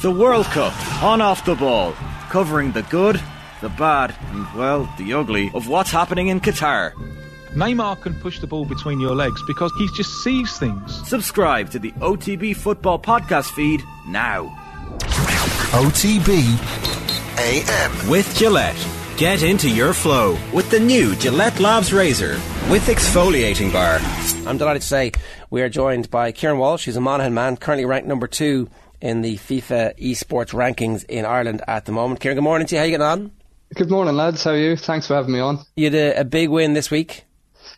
[0.00, 1.92] The World Cup, on off the ball,
[2.30, 3.20] covering the good,
[3.60, 6.92] the bad, and well, the ugly of what's happening in Qatar.
[7.54, 11.08] Neymar can push the ball between your legs because he just sees things.
[11.08, 14.44] Subscribe to the OTB Football Podcast feed now.
[15.72, 16.44] OTB
[17.40, 18.08] AM.
[18.08, 18.78] With Gillette.
[19.16, 22.34] Get into your flow with the new Gillette Labs Razor
[22.70, 23.98] with exfoliating bar.
[24.48, 25.10] I'm delighted to say
[25.50, 26.84] we are joined by Kieran Walsh.
[26.84, 28.70] He's a Monaghan man, currently ranked number two
[29.00, 32.20] in the FIFA esports rankings in Ireland at the moment.
[32.20, 32.78] Kieran, good morning to you.
[32.78, 33.32] How are you getting on?
[33.74, 34.44] Good morning, lads.
[34.44, 34.76] How are you?
[34.76, 35.58] Thanks for having me on.
[35.76, 37.24] You had a, a big win this week.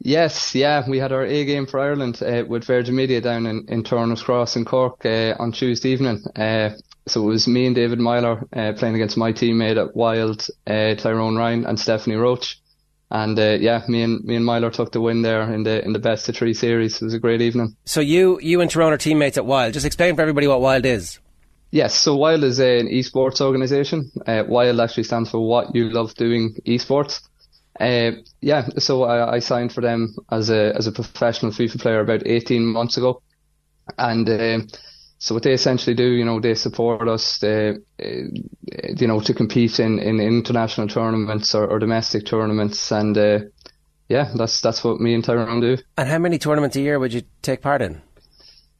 [0.00, 3.66] Yes, yeah, we had our A game for Ireland uh, with Virgin Media down in,
[3.68, 6.22] in Turner's Cross in Cork uh, on Tuesday evening.
[6.34, 6.70] Uh,
[7.06, 10.94] so it was me and David Meyler uh, playing against my teammate at Wylde, uh,
[10.94, 12.56] Tyrone Ryan and Stephanie Roche.
[13.14, 15.92] And uh, yeah, me and me and Meyler took the win there in the in
[15.92, 17.00] the best of three series.
[17.00, 17.76] It was a great evening.
[17.84, 19.72] So you you and Tyrone are teammates at Wylde.
[19.72, 21.20] Just explain for everybody what Wylde is.
[21.70, 24.10] Yes, so Wylde is an esports organisation.
[24.26, 27.20] Uh, Wylde actually stands for What You Love Doing Esports.
[27.78, 32.00] Uh, yeah, so I, I, signed for them as a as a professional FIFA player
[32.00, 33.22] about 18 months ago,
[33.96, 34.58] and uh,
[35.18, 38.06] so what they essentially do, you know, they support us, they, uh,
[38.96, 43.38] you know, to compete in, in international tournaments or, or domestic tournaments, and uh,
[44.08, 45.78] yeah, that's that's what me and Tyrone do.
[45.96, 48.02] And how many tournaments a year would you take part in?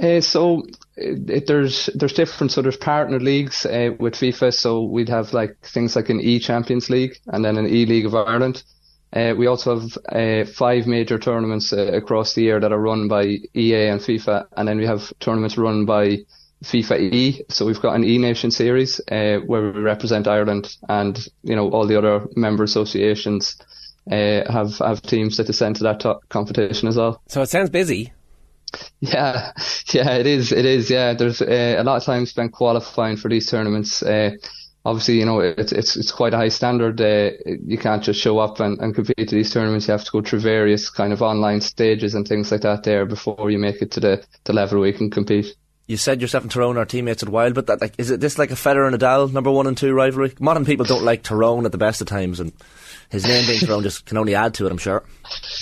[0.00, 0.62] Uh, so
[0.96, 4.52] it, it, there's there's different so there's partner leagues uh, with FIFA.
[4.52, 8.04] So we'd have like things like an E Champions League and then an E League
[8.06, 8.62] of Ireland.
[9.16, 13.08] Uh, we also have uh, five major tournaments uh, across the year that are run
[13.08, 13.22] by
[13.54, 16.18] EA and FIFA, and then we have tournaments run by
[16.62, 17.42] FIFA E.
[17.48, 21.70] So we've got an E Nation series uh, where we represent Ireland, and you know
[21.70, 23.56] all the other member associations
[24.10, 27.22] uh, have have teams that descend to that to- competition as well.
[27.28, 28.12] So it sounds busy.
[29.00, 29.52] Yeah,
[29.94, 30.52] yeah, it is.
[30.52, 30.90] It is.
[30.90, 34.02] Yeah, there's uh, a lot of time spent qualifying for these tournaments
[34.86, 37.00] obviously, you know, it's it's it's quite a high standard.
[37.00, 39.88] Uh, you can't just show up and, and compete to these tournaments.
[39.88, 43.04] You have to go through various kind of online stages and things like that there
[43.04, 45.54] before you make it to the, the level where you can compete.
[45.88, 48.38] You said yourself and Tyrone are teammates at Wylde, but that like is it this
[48.38, 50.34] like a Federer and Nadal number one and two rivalry?
[50.40, 52.52] Monaghan people don't like Tyrone at the best of times, and
[53.08, 54.72] his name being Tyrone just can only add to it.
[54.72, 55.04] I'm sure.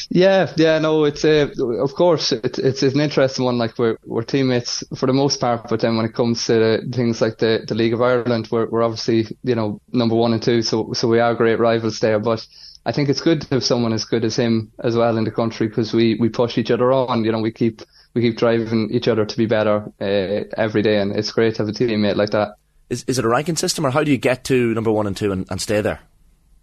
[0.09, 3.59] Yeah, yeah, no, it's uh, of course it's it's an interesting one.
[3.59, 7.21] Like we're we're teammates for the most part, but then when it comes to things
[7.21, 10.63] like the, the League of Ireland, we're we're obviously you know number one and two,
[10.63, 12.19] so so we are great rivals there.
[12.19, 12.47] But
[12.87, 15.31] I think it's good to have someone as good as him as well in the
[15.31, 17.25] country because we we push each other on.
[17.25, 17.83] You know, we keep
[18.15, 21.63] we keep driving each other to be better uh, every day, and it's great to
[21.63, 22.57] have a teammate like that.
[22.89, 25.17] Is is it a ranking system, or how do you get to number one and
[25.17, 26.01] two and, and stay there?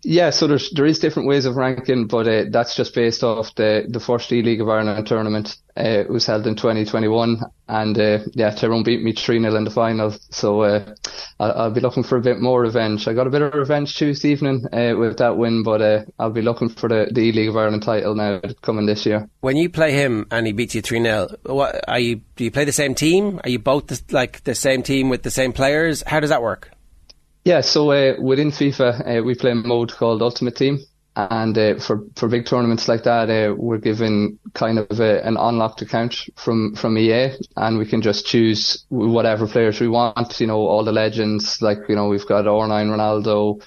[0.04, 3.54] Yeah, so there's there is different ways of ranking, but uh, that's just based off
[3.56, 5.56] the the first E League of Ireland tournament.
[5.78, 9.64] Uh, it was held in 2021, and uh, yeah, Tyrone beat me 3 0 in
[9.64, 10.16] the final.
[10.32, 10.96] So uh,
[11.40, 13.08] I'll, I'll, be looking for a bit more revenge.
[13.08, 16.32] I got a bit of revenge Tuesday evening uh, with that win, but uh, I'll
[16.32, 19.30] be looking for the, the E League of Ireland title now coming this year.
[19.42, 22.22] When you play him and he beats you 3 0, what are you?
[22.36, 23.40] Do you play the same team?
[23.44, 26.04] Are you both the, like the same team with the same players?
[26.08, 26.72] How does that work?
[27.44, 30.80] Yeah, so uh, within FIFA, uh, we play a mode called Ultimate Team,
[31.16, 35.38] and uh, for for big tournaments like that, uh, we're given kind of a, an
[35.38, 40.40] unlocked account from from EA, and we can just choose whatever players we want.
[40.40, 43.62] You know, all the legends, like you know, we've got R9 Ronaldo,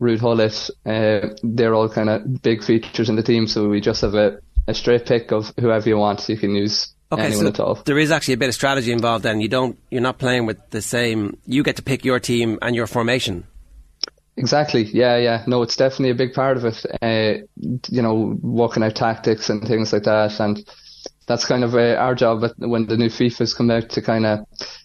[0.00, 3.48] Ruud Gullit, uh, they're all kind of big features in the team.
[3.48, 4.38] So we just have a,
[4.68, 6.20] a straight pick of whoever you want.
[6.20, 9.24] So You can use Okay, so there is actually a bit of strategy involved.
[9.24, 11.38] Then you don't, you're not playing with the same.
[11.46, 13.46] You get to pick your team and your formation.
[14.36, 14.82] Exactly.
[14.82, 15.44] Yeah, yeah.
[15.46, 16.84] No, it's definitely a big part of it.
[17.00, 17.46] Uh,
[17.88, 20.68] you know, working out tactics and things like that, and
[21.26, 24.40] that's kind of uh, our job when the new FIFA's come out to kind of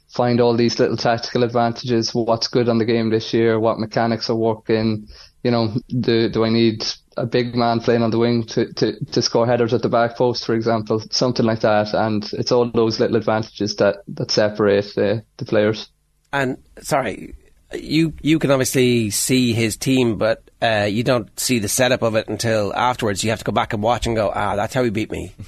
[0.10, 2.14] find all these little tactical advantages.
[2.14, 3.60] What's good on the game this year?
[3.60, 5.08] What mechanics are working?
[5.44, 6.86] You know, do do I need
[7.18, 10.18] a big man playing on the wing to, to, to score headers at the back
[10.18, 11.94] post, for example, something like that.
[11.94, 15.90] And it's all those little advantages that, that separate the, the players.
[16.32, 17.36] And sorry,
[17.74, 22.16] you you can obviously see his team, but uh, you don't see the setup of
[22.16, 23.24] it until afterwards.
[23.24, 25.34] You have to go back and watch and go, ah, that's how he beat me.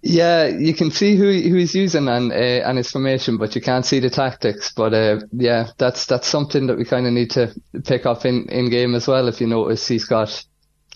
[0.00, 3.60] Yeah, you can see who who he's using and uh, and his formation, but you
[3.60, 4.72] can't see the tactics.
[4.72, 7.52] But uh, yeah, that's that's something that we kind of need to
[7.84, 9.26] pick up in, in game as well.
[9.26, 10.44] If you notice, he's got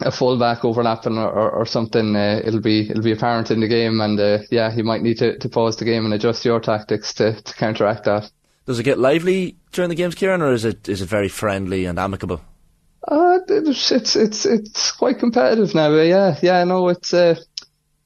[0.04, 3.68] a fullback overlapping or, or, or something, uh, it'll be it'll be apparent in the
[3.68, 6.60] game, and uh, yeah, you might need to, to pause the game and adjust your
[6.60, 8.30] tactics to, to counteract that.
[8.66, 11.84] Does it get lively during the games, Kieran, or is it is it very friendly
[11.84, 12.40] and amicable?
[13.08, 15.90] Uh, it's it's it's it's quite competitive now.
[15.94, 17.34] Yeah, yeah, no, it's uh,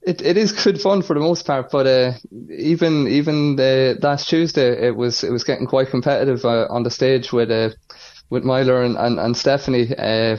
[0.06, 2.12] it, it is good fun for the most part, but uh,
[2.48, 6.90] even even the last Tuesday, it was it was getting quite competitive uh, on the
[6.90, 7.70] stage with uh,
[8.30, 9.94] with Meyler and, and, and Stephanie.
[9.96, 10.38] Uh,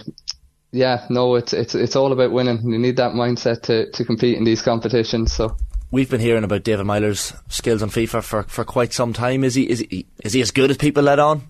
[0.72, 2.62] yeah, no, it's it's it's all about winning.
[2.70, 5.34] You need that mindset to, to compete in these competitions.
[5.34, 5.58] So
[5.90, 9.44] We've been hearing about David Meyler's skills on FIFA for, for quite some time.
[9.44, 11.44] Is he is he is he as good as people let on?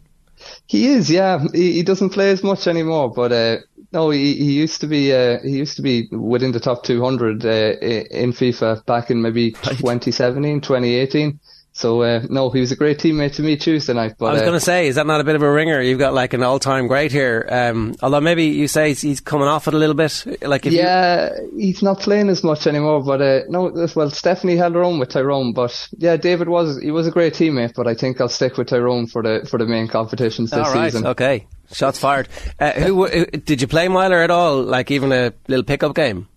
[0.67, 1.43] he is, yeah.
[1.53, 3.57] He, he doesn't play as much anymore, but uh,
[3.91, 7.45] no, he, he used to be uh, he used to be within the top 200
[7.45, 11.39] uh, in FIFA back in maybe 2017, 2018.
[11.77, 14.15] So uh, no, he was a great teammate to me Tuesday night.
[14.17, 15.79] But I was uh, going to say, is that not a bit of a ringer?
[15.79, 17.47] You've got like an all-time great here.
[17.51, 20.41] Um, although maybe you say he's, he's coming off it a little bit.
[20.41, 23.03] Like if you- yeah, he's not playing as much anymore.
[23.03, 25.53] But uh, no, well, Stephanie held her own with Tyrone.
[25.53, 27.75] But yeah, David was he was a great teammate.
[27.75, 30.73] But I think I'll stick with Tyrone for the for the main competitions this all
[30.73, 31.05] right, season.
[31.07, 31.45] okay.
[31.71, 32.29] Shots fired.
[32.59, 34.63] Uh, who, who did you play Meyler at all?
[34.63, 36.27] Like even a little pickup game?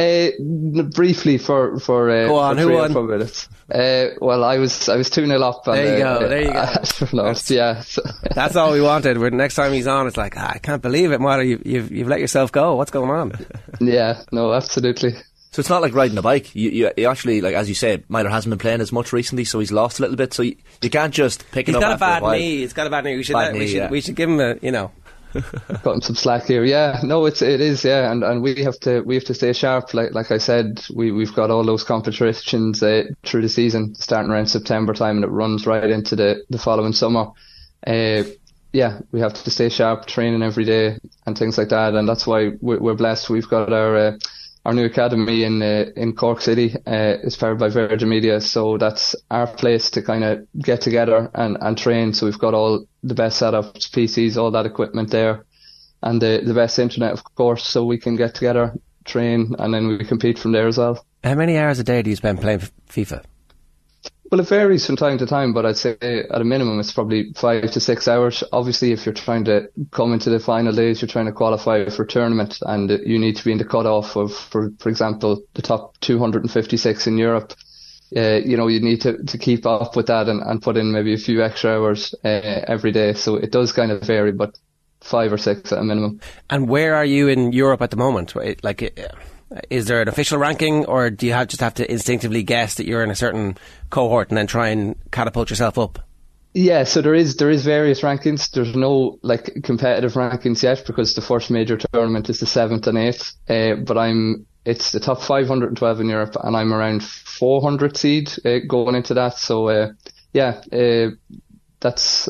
[0.00, 2.92] Uh, briefly for for uh, Go on, for who three or won?
[2.92, 3.48] four minutes.
[3.72, 5.66] Uh, well, I was I was two 0 up.
[5.68, 6.58] and, There you uh, go, there you go.
[6.60, 7.80] I don't know, yeah.
[7.82, 8.02] so-
[8.34, 9.18] That's all we wanted.
[9.18, 11.42] Where next time he's on, it's like ah, I can't believe it, Meyler.
[11.42, 12.76] You, you've you've let yourself go.
[12.76, 13.32] What's going on?
[13.80, 15.12] yeah, no, absolutely.
[15.52, 16.54] So it's not like riding a bike.
[16.54, 19.44] You, you, you actually, like as you said, Meyler hasn't been playing as much recently,
[19.44, 20.32] so he's lost a little bit.
[20.32, 22.32] So you, you can't just pick it He's up got a bad while.
[22.38, 22.58] knee.
[22.58, 23.16] He's got a bad knee.
[23.16, 23.90] We should Bad let- we should yeah.
[23.90, 24.92] we should give him a you know.
[25.82, 26.64] Got him some slack here.
[26.64, 27.84] Yeah, no, it's it is.
[27.84, 29.94] Yeah, and, and we have to we have to stay sharp.
[29.94, 34.30] Like like I said, we we've got all those competitions uh, through the season, starting
[34.30, 37.26] around September time, and it runs right into the the following summer.
[37.86, 38.24] Uh,
[38.72, 41.94] yeah, we have to stay sharp, training every day, and things like that.
[41.94, 43.30] And that's why we're, we're blessed.
[43.30, 44.12] We've got our uh,
[44.64, 46.74] our new academy in uh, in Cork City.
[46.74, 51.30] Uh, it's powered by Virgin Media, so that's our place to kind of get together
[51.34, 52.12] and, and train.
[52.12, 55.44] So we've got all the best setups, PCs, all that equipment there,
[56.02, 58.74] and the the best internet, of course, so we can get together,
[59.04, 61.04] train, and then we compete from there as well.
[61.24, 63.24] How many hours a day do you spend playing FIFA?
[64.30, 67.32] Well, it varies from time to time, but I'd say at a minimum it's probably
[67.32, 68.44] five to six hours.
[68.52, 72.04] Obviously, if you're trying to come into the final days, you're trying to qualify for
[72.04, 75.98] tournament, and you need to be in the cutoff of, for for example, the top
[76.00, 77.54] 256 in Europe.
[78.16, 80.92] Uh, you know, you need to, to keep up with that and, and put in
[80.92, 83.14] maybe a few extra hours uh, every day.
[83.14, 84.56] So it does kind of vary, but
[85.00, 86.20] five or six at a minimum.
[86.48, 88.34] And where are you in Europe at the moment?
[88.62, 89.16] Like, uh,
[89.68, 92.86] is there an official ranking, or do you have, just have to instinctively guess that
[92.86, 93.58] you're in a certain
[93.90, 95.98] cohort and then try and catapult yourself up?
[96.52, 98.50] Yeah, so there is there is various rankings.
[98.50, 102.98] There's no like competitive rankings yet because the first major tournament is the seventh and
[102.98, 103.34] eighth.
[103.48, 108.58] Uh, but I'm it's the top 512 in Europe, and I'm around 400 seed uh,
[108.66, 109.38] going into that.
[109.38, 109.92] So uh,
[110.32, 110.60] yeah,
[111.78, 112.28] that's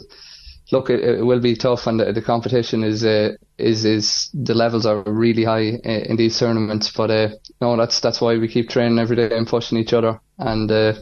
[0.72, 0.90] look.
[0.90, 4.86] It, it will be tough, and the, the competition is uh, is is the levels
[4.86, 6.90] are really high uh, in these tournaments.
[6.90, 7.28] But uh,
[7.60, 10.70] no, that's that's why we keep training every day and pushing each other and.
[10.70, 10.94] Uh,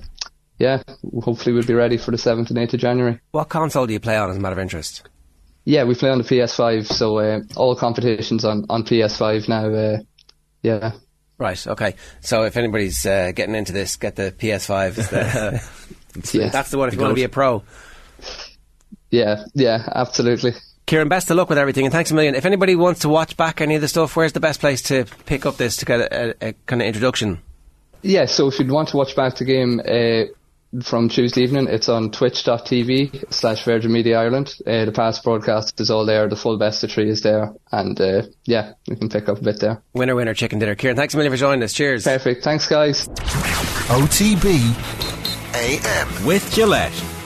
[0.61, 0.83] yeah,
[1.23, 3.21] hopefully we'll be ready for the 7th and 8th of January.
[3.31, 5.09] What console do you play on as a matter of interest?
[5.65, 9.73] Yeah, we play on the PS5, so uh, all competitions on, on PS5 now.
[9.73, 9.99] Uh,
[10.65, 10.95] yeah.
[11.39, 11.95] Right, okay.
[12.23, 15.61] So if anybody's uh, getting into this, get the PS5.
[16.13, 16.49] The- Yeah.
[16.49, 17.63] That's the one if you want to be a pro.
[19.11, 20.53] Yeah, yeah, absolutely.
[20.87, 22.35] Kieran, best of luck with everything and thanks a million.
[22.35, 25.05] If anybody wants to watch back any of the stuff, where's the best place to
[25.27, 27.43] pick up this to get a, a, a kind of introduction?
[28.03, 30.33] Yeah, so if you'd want to watch back the game uh,
[30.83, 34.55] from Tuesday evening, it's on twitch.tv slash Virgin Media Ireland.
[34.67, 38.01] Uh, the past broadcast is all there, the full best of three is there, and
[38.01, 39.83] uh, yeah, you can pick up a bit there.
[39.93, 40.75] Winner, winner, chicken dinner.
[40.75, 41.75] Kieran, thanks a million for joining us.
[41.75, 42.05] Cheers.
[42.05, 42.45] Perfect.
[42.45, 43.09] Thanks, guys.
[43.89, 44.55] OTB
[45.55, 46.25] AM.
[46.27, 47.18] With Gillette.